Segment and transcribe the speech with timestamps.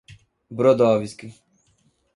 [0.49, 1.27] Brodowski